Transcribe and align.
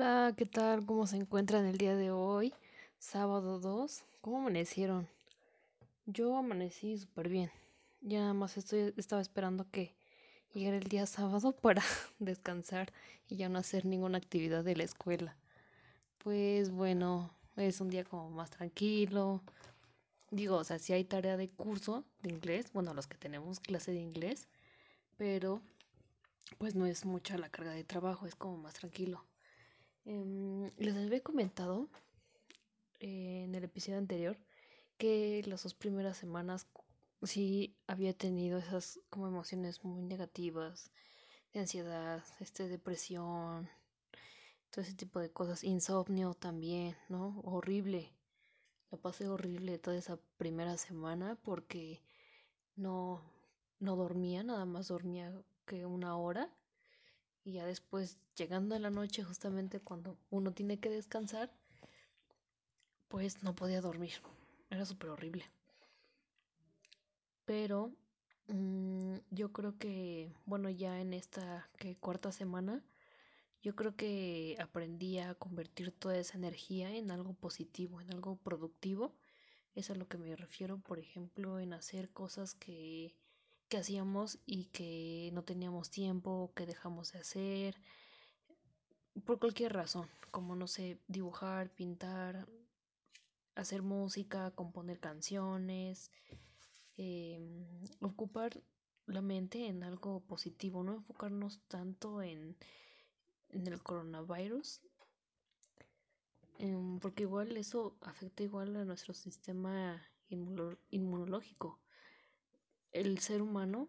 Hola, 0.00 0.32
¿qué 0.36 0.46
tal? 0.46 0.86
¿Cómo 0.86 1.08
se 1.08 1.16
encuentran 1.16 1.66
el 1.66 1.76
día 1.76 1.96
de 1.96 2.12
hoy? 2.12 2.54
Sábado 3.00 3.58
2. 3.58 4.04
¿Cómo 4.20 4.38
amanecieron? 4.38 5.08
Yo 6.06 6.36
amanecí 6.36 6.96
súper 6.96 7.28
bien. 7.28 7.50
Ya 8.00 8.20
nada 8.20 8.32
más 8.32 8.56
estoy, 8.56 8.94
estaba 8.96 9.20
esperando 9.20 9.68
que 9.72 9.96
llegara 10.54 10.76
el 10.76 10.84
día 10.84 11.04
sábado 11.04 11.50
para 11.62 11.82
descansar 12.20 12.92
y 13.28 13.34
ya 13.38 13.48
no 13.48 13.58
hacer 13.58 13.86
ninguna 13.86 14.18
actividad 14.18 14.62
de 14.62 14.76
la 14.76 14.84
escuela. 14.84 15.36
Pues 16.18 16.70
bueno, 16.70 17.32
es 17.56 17.80
un 17.80 17.90
día 17.90 18.04
como 18.04 18.30
más 18.30 18.50
tranquilo. 18.50 19.42
Digo, 20.30 20.58
o 20.58 20.64
sea, 20.64 20.78
sí 20.78 20.92
hay 20.92 21.02
tarea 21.02 21.36
de 21.36 21.50
curso 21.50 22.04
de 22.22 22.30
inglés, 22.30 22.72
bueno, 22.72 22.94
los 22.94 23.08
que 23.08 23.18
tenemos 23.18 23.58
clase 23.58 23.90
de 23.90 24.00
inglés, 24.00 24.46
pero 25.16 25.60
pues 26.58 26.76
no 26.76 26.86
es 26.86 27.04
mucha 27.04 27.36
la 27.36 27.48
carga 27.48 27.72
de 27.72 27.82
trabajo, 27.82 28.28
es 28.28 28.36
como 28.36 28.58
más 28.58 28.74
tranquilo. 28.74 29.24
Em, 30.08 30.70
les 30.78 30.96
había 30.96 31.22
comentado 31.22 31.86
eh, 32.98 33.44
en 33.44 33.54
el 33.54 33.64
episodio 33.64 33.98
anterior 33.98 34.38
que 34.96 35.42
las 35.44 35.64
dos 35.64 35.74
primeras 35.74 36.16
semanas 36.16 36.66
sí 37.22 37.76
había 37.86 38.14
tenido 38.16 38.56
esas 38.58 39.00
como 39.10 39.28
emociones 39.28 39.84
muy 39.84 40.00
negativas, 40.02 40.90
de 41.52 41.60
ansiedad, 41.60 42.24
este, 42.40 42.68
depresión, 42.68 43.68
todo 44.70 44.80
ese 44.80 44.94
tipo 44.94 45.20
de 45.20 45.30
cosas, 45.30 45.62
insomnio 45.62 46.32
también, 46.32 46.96
¿no? 47.10 47.40
Horrible. 47.44 48.10
La 48.90 48.96
pasé 48.96 49.28
horrible 49.28 49.78
toda 49.78 49.98
esa 49.98 50.18
primera 50.38 50.78
semana 50.78 51.36
porque 51.42 52.00
no, 52.76 53.20
no 53.78 53.94
dormía, 53.94 54.42
nada 54.42 54.64
más 54.64 54.88
dormía 54.88 55.34
que 55.66 55.84
una 55.84 56.16
hora 56.16 56.50
y 57.48 57.52
ya 57.52 57.64
después 57.64 58.18
llegando 58.36 58.74
a 58.74 58.78
la 58.78 58.90
noche 58.90 59.24
justamente 59.24 59.80
cuando 59.80 60.18
uno 60.28 60.52
tiene 60.52 60.78
que 60.78 60.90
descansar, 60.90 61.50
pues 63.08 63.42
no 63.42 63.54
podía 63.54 63.80
dormir. 63.80 64.12
Era 64.68 64.84
súper 64.84 65.08
horrible. 65.08 65.46
Pero 67.46 67.90
mm, 68.48 69.14
yo 69.30 69.50
creo 69.50 69.78
que, 69.78 70.30
bueno, 70.44 70.68
ya 70.68 71.00
en 71.00 71.14
esta 71.14 71.70
que 71.78 71.96
cuarta 71.96 72.32
semana, 72.32 72.84
yo 73.62 73.74
creo 73.74 73.96
que 73.96 74.58
aprendí 74.60 75.18
a 75.18 75.34
convertir 75.34 75.90
toda 75.92 76.18
esa 76.18 76.36
energía 76.36 76.94
en 76.94 77.10
algo 77.10 77.32
positivo, 77.32 78.02
en 78.02 78.12
algo 78.12 78.36
productivo. 78.36 79.14
Es 79.74 79.88
a 79.90 79.94
lo 79.94 80.06
que 80.06 80.18
me 80.18 80.36
refiero, 80.36 80.78
por 80.80 80.98
ejemplo, 80.98 81.60
en 81.60 81.72
hacer 81.72 82.10
cosas 82.10 82.54
que, 82.54 83.14
que 83.68 83.78
hacíamos 83.78 84.38
y 84.46 84.66
que 84.66 85.30
no 85.32 85.44
teníamos 85.44 85.90
tiempo, 85.90 86.52
que 86.54 86.66
dejamos 86.66 87.12
de 87.12 87.20
hacer, 87.20 87.76
por 89.24 89.38
cualquier 89.38 89.72
razón, 89.72 90.08
como 90.30 90.56
no 90.56 90.66
sé, 90.66 90.98
dibujar, 91.08 91.70
pintar, 91.70 92.48
hacer 93.54 93.82
música, 93.82 94.50
componer 94.52 95.00
canciones, 95.00 96.10
eh, 96.96 97.40
ocupar 98.00 98.62
la 99.06 99.22
mente 99.22 99.66
en 99.66 99.82
algo 99.82 100.20
positivo, 100.20 100.82
no 100.82 100.94
enfocarnos 100.94 101.60
tanto 101.68 102.22
en, 102.22 102.56
el 103.50 103.82
coronavirus, 103.82 104.80
em, 106.58 106.98
porque 107.00 107.22
igual 107.22 107.56
eso 107.56 107.96
afecta 108.02 108.42
igual 108.42 108.76
a 108.76 108.84
nuestro 108.84 109.14
sistema 109.14 110.02
inmuno- 110.28 110.78
inmunológico. 110.90 111.80
El 112.92 113.18
ser 113.20 113.40
humano 113.40 113.88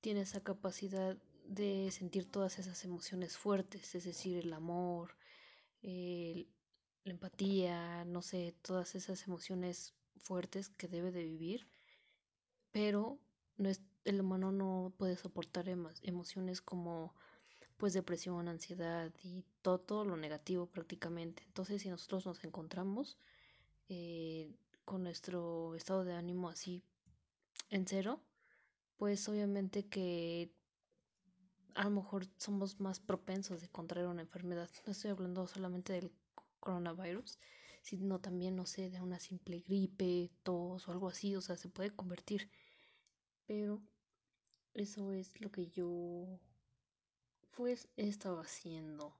tiene 0.00 0.22
esa 0.22 0.42
capacidad 0.42 1.18
de 1.46 1.90
sentir 1.92 2.24
todas 2.24 2.58
esas 2.58 2.82
emociones 2.84 3.36
fuertes, 3.36 3.94
es 3.94 4.04
decir, 4.04 4.38
el 4.38 4.52
amor, 4.54 5.14
la 7.04 7.12
empatía, 7.12 8.04
no 8.04 8.20
sé, 8.20 8.54
todas 8.60 8.94
esas 8.96 9.26
emociones 9.26 9.94
fuertes 10.20 10.68
que 10.68 10.88
debe 10.88 11.10
de 11.10 11.24
vivir, 11.24 11.66
pero 12.72 13.18
no 13.56 13.68
es, 13.68 13.80
el 14.04 14.20
humano 14.20 14.52
no 14.52 14.92
puede 14.98 15.16
soportar 15.16 15.66
emo- 15.68 15.90
emociones 16.02 16.60
como 16.60 17.14
pues 17.78 17.92
depresión, 17.94 18.48
ansiedad 18.48 19.12
y 19.24 19.44
todo, 19.62 19.80
todo 19.80 20.04
lo 20.04 20.16
negativo 20.16 20.66
prácticamente. 20.66 21.42
Entonces, 21.46 21.82
si 21.82 21.90
nosotros 21.90 22.26
nos 22.26 22.44
encontramos 22.44 23.18
eh, 23.88 24.50
con 24.84 25.02
nuestro 25.04 25.74
estado 25.76 26.04
de 26.04 26.14
ánimo 26.14 26.48
así 26.50 26.82
en 27.70 27.86
cero, 27.86 28.20
pues 28.96 29.28
obviamente 29.28 29.88
que 29.88 30.52
a 31.74 31.84
lo 31.84 31.90
mejor 31.90 32.26
somos 32.38 32.80
más 32.80 33.00
propensos 33.00 33.60
de 33.60 33.68
contraer 33.68 34.06
una 34.06 34.22
enfermedad. 34.22 34.70
No 34.86 34.92
estoy 34.92 35.10
hablando 35.10 35.46
solamente 35.46 35.92
del 35.92 36.12
coronavirus, 36.60 37.38
sino 37.82 38.20
también, 38.20 38.56
no 38.56 38.66
sé, 38.66 38.90
de 38.90 39.00
una 39.00 39.20
simple 39.20 39.60
gripe, 39.60 40.30
tos 40.42 40.88
o 40.88 40.92
algo 40.92 41.08
así, 41.08 41.36
o 41.36 41.40
sea, 41.40 41.56
se 41.56 41.68
puede 41.68 41.90
convertir. 41.90 42.50
Pero 43.46 43.82
eso 44.74 45.12
es 45.12 45.40
lo 45.40 45.50
que 45.50 45.68
yo 45.68 46.40
pues 47.56 47.88
he 47.96 48.08
estado 48.08 48.40
haciendo. 48.40 49.16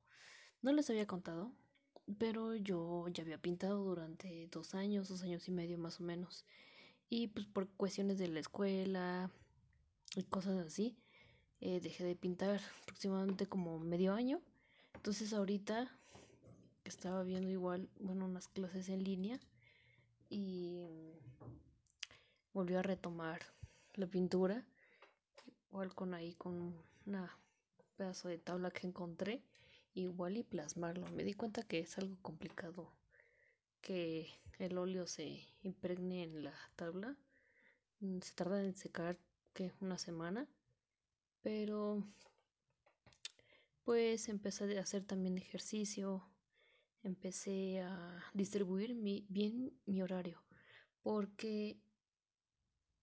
No 0.62 0.72
les 0.72 0.90
había 0.90 1.06
contado, 1.06 1.52
pero 2.18 2.54
yo 2.54 3.08
ya 3.08 3.22
había 3.22 3.40
pintado 3.40 3.82
durante 3.84 4.48
dos 4.48 4.74
años, 4.74 5.08
dos 5.08 5.22
años 5.22 5.48
y 5.48 5.52
medio 5.52 5.78
más 5.78 6.00
o 6.00 6.04
menos. 6.04 6.44
Y 7.08 7.28
pues 7.28 7.46
por 7.46 7.68
cuestiones 7.68 8.18
de 8.18 8.28
la 8.28 8.40
escuela 8.40 9.30
y 10.16 10.24
cosas 10.24 10.58
así, 10.66 10.96
eh, 11.60 11.80
dejé 11.80 12.04
de 12.04 12.16
pintar 12.16 12.60
aproximadamente 12.82 13.46
como 13.46 13.78
medio 13.78 14.12
año. 14.12 14.40
Entonces 14.94 15.32
ahorita 15.32 15.90
estaba 16.84 17.22
viendo 17.22 17.50
igual, 17.50 17.88
bueno, 18.00 18.26
unas 18.26 18.48
clases 18.48 18.88
en 18.88 19.04
línea 19.04 19.38
y 20.28 20.84
volví 22.52 22.74
a 22.74 22.82
retomar 22.82 23.40
la 23.94 24.06
pintura, 24.06 24.64
igual 25.70 25.94
con 25.94 26.14
ahí 26.14 26.34
con 26.34 26.74
una 27.06 27.38
pedazo 27.96 28.28
de 28.28 28.38
tabla 28.38 28.70
que 28.70 28.86
encontré, 28.86 29.42
igual 29.94 30.36
y 30.36 30.42
plasmarlo. 30.42 31.06
Me 31.12 31.24
di 31.24 31.34
cuenta 31.34 31.62
que 31.62 31.80
es 31.80 31.98
algo 31.98 32.16
complicado 32.22 32.92
que 33.80 34.28
el 34.58 34.78
óleo 34.78 35.06
se 35.06 35.40
impregne 35.62 36.24
en 36.24 36.44
la 36.44 36.54
tabla. 36.76 37.16
Mm, 38.00 38.20
Se 38.20 38.34
tarda 38.34 38.62
en 38.64 38.74
secar 38.76 39.18
que 39.54 39.72
una 39.80 39.98
semana, 39.98 40.48
pero 41.42 42.04
pues 43.84 44.28
empecé 44.28 44.78
a 44.78 44.82
hacer 44.82 45.04
también 45.04 45.38
ejercicio, 45.38 46.22
empecé 47.02 47.80
a 47.82 48.24
distribuir 48.34 48.94
mi, 48.94 49.26
bien 49.28 49.72
mi 49.86 50.02
horario, 50.02 50.42
porque 51.02 51.78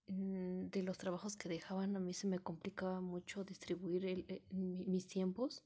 mm, 0.07 0.67
de 0.69 0.83
los 0.83 0.97
trabajos 0.97 1.35
que 1.35 1.49
dejaban 1.49 1.95
a 1.95 1.99
mí 1.99 2.13
se 2.13 2.27
me 2.27 2.39
complicaba 2.39 3.01
mucho 3.01 3.43
distribuir 3.43 4.05
el- 4.05 4.25
eh, 4.29 4.41
mi- 4.51 4.85
mis 4.85 5.07
tiempos. 5.07 5.63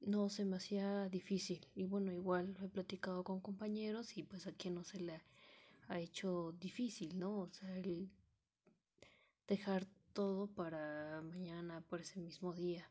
No 0.00 0.28
se 0.28 0.44
me 0.44 0.56
hacía 0.56 1.08
difícil. 1.08 1.66
Y 1.74 1.84
bueno, 1.84 2.12
igual 2.12 2.56
he 2.62 2.68
platicado 2.68 3.24
con 3.24 3.40
compañeros 3.40 4.16
y 4.16 4.22
pues 4.22 4.46
a 4.46 4.52
quien 4.52 4.74
no 4.74 4.84
se 4.84 5.00
le 5.00 5.20
ha 5.88 5.98
hecho 6.00 6.52
difícil, 6.60 7.18
¿no? 7.18 7.40
O 7.40 7.48
sea, 7.50 7.76
el 7.76 8.10
dejar 9.46 9.86
todo 10.12 10.46
para 10.46 11.20
mañana, 11.22 11.80
por 11.82 12.00
ese 12.00 12.20
mismo 12.20 12.52
día. 12.54 12.88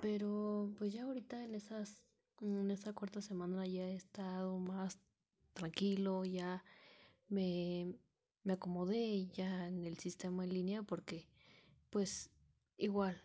Pero 0.00 0.72
pues 0.78 0.92
ya 0.92 1.04
ahorita 1.04 1.44
en 1.44 1.54
esas, 1.54 2.00
en 2.40 2.70
esa 2.70 2.92
cuarta 2.92 3.20
semana 3.22 3.66
ya 3.66 3.88
he 3.88 3.94
estado 3.94 4.58
más 4.58 4.98
tranquilo, 5.54 6.24
ya 6.24 6.64
me, 7.28 7.94
me 8.44 8.52
acomodé 8.54 9.26
ya 9.28 9.68
en 9.68 9.84
el 9.86 9.98
sistema 9.98 10.44
en 10.44 10.54
línea 10.54 10.82
porque 10.82 11.26
pues 11.90 12.30
igual 12.78 13.20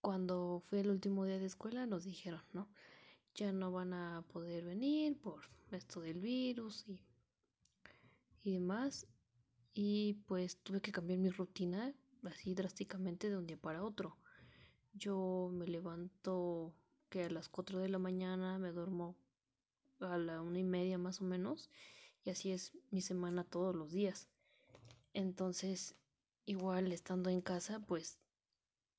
cuando 0.00 0.62
fue 0.66 0.80
el 0.80 0.90
último 0.90 1.24
día 1.24 1.38
de 1.38 1.46
escuela 1.46 1.86
nos 1.86 2.04
dijeron, 2.04 2.42
¿no? 2.52 2.68
Ya 3.34 3.52
no 3.52 3.70
van 3.72 3.92
a 3.92 4.24
poder 4.32 4.64
venir 4.64 5.18
por 5.20 5.42
esto 5.70 6.00
del 6.00 6.20
virus 6.20 6.84
y, 6.88 7.00
y 8.42 8.54
demás. 8.54 9.06
Y 9.74 10.14
pues 10.26 10.58
tuve 10.58 10.80
que 10.80 10.92
cambiar 10.92 11.18
mi 11.18 11.30
rutina 11.30 11.94
así 12.24 12.54
drásticamente 12.54 13.30
de 13.30 13.36
un 13.36 13.46
día 13.46 13.56
para 13.56 13.84
otro. 13.84 14.16
Yo 14.94 15.50
me 15.52 15.66
levanto 15.66 16.74
que 17.10 17.24
a 17.24 17.30
las 17.30 17.48
4 17.48 17.78
de 17.78 17.88
la 17.88 17.98
mañana 17.98 18.58
me 18.58 18.72
duermo 18.72 19.16
a 20.00 20.18
la 20.18 20.42
una 20.42 20.58
y 20.58 20.64
media 20.64 20.98
más 20.98 21.20
o 21.20 21.24
menos 21.24 21.70
y 22.24 22.30
así 22.30 22.52
es 22.52 22.72
mi 22.90 23.00
semana 23.00 23.44
todos 23.44 23.74
los 23.74 23.92
días. 23.92 24.28
Entonces, 25.14 25.94
igual 26.44 26.92
estando 26.92 27.30
en 27.30 27.40
casa, 27.40 27.80
pues, 27.80 28.18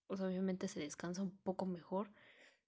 pues 0.10 0.22
obviamente 0.22 0.68
se 0.68 0.80
descansa 0.80 1.22
un 1.22 1.30
poco 1.30 1.68
mejor, 1.68 2.10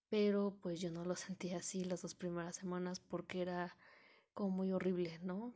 pero 0.09 0.55
pues 0.61 0.79
yo 0.79 0.91
no 0.91 1.03
lo 1.03 1.15
sentía 1.17 1.57
así 1.57 1.83
las 1.83 2.03
dos 2.03 2.13
primeras 2.13 2.55
semanas 2.55 2.99
porque 2.99 3.41
era 3.41 3.75
como 4.35 4.51
muy 4.51 4.71
horrible, 4.71 5.19
¿no? 5.23 5.51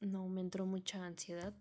No 0.00 0.28
me 0.28 0.40
entró 0.40 0.66
mucha 0.66 1.06
ansiedad, 1.06 1.54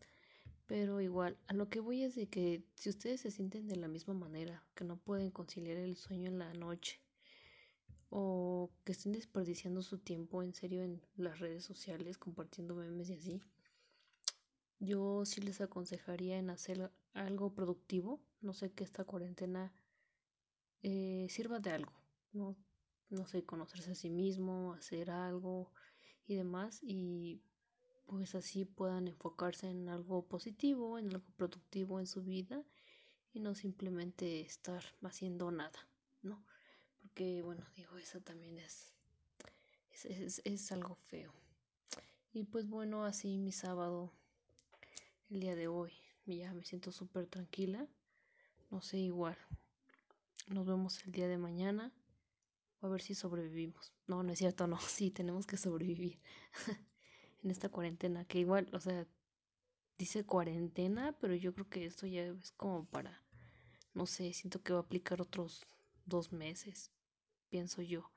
pero 0.65 0.99
igual, 0.99 1.37
a 1.45 1.53
lo 1.53 1.69
que 1.69 1.79
voy 1.79 2.01
es 2.01 2.15
de 2.15 2.25
que 2.27 2.63
si 2.73 2.89
ustedes 2.89 3.21
se 3.21 3.29
sienten 3.29 3.67
de 3.67 3.75
la 3.75 3.87
misma 3.87 4.15
manera, 4.15 4.63
que 4.73 4.83
no 4.83 4.97
pueden 4.97 5.29
conciliar 5.29 5.77
el 5.77 5.95
sueño 5.95 6.29
en 6.31 6.39
la 6.39 6.51
noche, 6.55 6.99
o 8.09 8.71
que 8.83 8.93
estén 8.93 9.11
desperdiciando 9.11 9.83
su 9.83 9.99
tiempo 9.99 10.41
en 10.41 10.55
serio 10.55 10.81
en 10.81 10.99
las 11.17 11.37
redes 11.37 11.63
sociales 11.63 12.17
compartiendo 12.17 12.73
memes 12.73 13.11
y 13.11 13.13
así, 13.13 13.41
yo 14.79 15.25
sí 15.25 15.41
les 15.41 15.61
aconsejaría 15.61 16.37
en 16.37 16.49
hacer 16.49 16.91
algo 17.13 17.53
productivo. 17.53 18.21
No 18.41 18.53
sé 18.53 18.71
que 18.71 18.83
esta 18.83 19.03
cuarentena 19.03 19.73
eh, 20.81 21.27
sirva 21.29 21.59
de 21.59 21.71
algo, 21.71 21.93
¿no? 22.31 22.55
No 23.09 23.25
sé, 23.27 23.43
conocerse 23.43 23.91
a 23.91 23.95
sí 23.95 24.09
mismo, 24.09 24.73
hacer 24.73 25.11
algo 25.11 25.71
y 26.27 26.35
demás. 26.35 26.79
Y 26.81 27.41
pues 28.05 28.35
así 28.35 28.65
puedan 28.65 29.07
enfocarse 29.07 29.69
en 29.69 29.89
algo 29.89 30.25
positivo, 30.25 30.97
en 30.97 31.09
algo 31.09 31.27
productivo 31.35 31.99
en 31.99 32.07
su 32.07 32.23
vida 32.23 32.63
y 33.33 33.39
no 33.39 33.55
simplemente 33.55 34.41
estar 34.41 34.83
haciendo 35.03 35.51
nada, 35.51 35.87
¿no? 36.21 36.43
Porque 37.01 37.41
bueno, 37.41 37.65
digo, 37.75 37.97
eso 37.97 38.21
también 38.21 38.57
es, 38.57 38.95
es, 39.91 40.05
es, 40.05 40.41
es 40.45 40.71
algo 40.71 40.95
feo. 40.95 41.33
Y 42.33 42.45
pues 42.45 42.67
bueno, 42.67 43.05
así 43.05 43.37
mi 43.37 43.51
sábado, 43.51 44.11
el 45.29 45.39
día 45.39 45.55
de 45.55 45.67
hoy, 45.67 45.93
ya 46.25 46.53
me 46.53 46.63
siento 46.63 46.91
súper 46.91 47.27
tranquila. 47.27 47.87
No 48.71 48.81
sé, 48.81 48.97
igual. 48.97 49.37
Nos 50.47 50.65
vemos 50.65 51.03
el 51.05 51.11
día 51.11 51.27
de 51.27 51.37
mañana. 51.37 51.91
A 52.81 52.87
ver 52.87 53.01
si 53.01 53.15
sobrevivimos. 53.15 53.93
No, 54.07 54.23
no 54.23 54.31
es 54.31 54.39
cierto, 54.39 54.67
no. 54.67 54.79
Sí, 54.81 55.11
tenemos 55.11 55.45
que 55.45 55.57
sobrevivir. 55.57 56.19
en 57.43 57.51
esta 57.51 57.69
cuarentena, 57.69 58.25
que 58.25 58.39
igual, 58.39 58.69
o 58.73 58.79
sea, 58.79 59.07
dice 59.97 60.25
cuarentena, 60.25 61.15
pero 61.19 61.35
yo 61.35 61.53
creo 61.53 61.69
que 61.69 61.85
esto 61.85 62.07
ya 62.07 62.23
es 62.25 62.51
como 62.51 62.85
para, 62.85 63.23
no 63.93 64.05
sé, 64.05 64.33
siento 64.33 64.61
que 64.61 64.73
va 64.73 64.79
a 64.79 64.83
aplicar 64.83 65.21
otros 65.21 65.65
dos 66.05 66.31
meses, 66.31 66.91
pienso 67.49 67.81
yo. 67.81 68.11